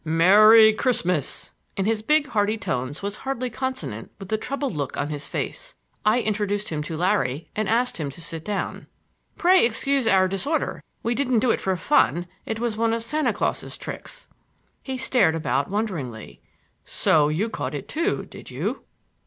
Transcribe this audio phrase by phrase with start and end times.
[0.03, 5.09] "Merry Christmas!" in his big hearty tones was hardly consonant with the troubled look on
[5.09, 5.75] his face.
[6.03, 8.87] I introduced him to Larry and asked him to sit down.
[9.37, 13.77] "Pray excuse our disorder,—we didn't do it for fun; it was one of Santa Claus'
[13.77, 14.27] tricks."
[14.81, 16.41] He stared about wonderingly.
[16.83, 18.83] "So you caught it, too, did you?"